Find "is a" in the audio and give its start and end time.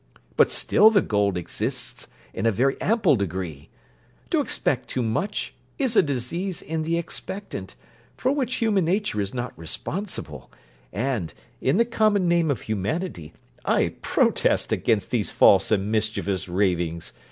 5.77-6.01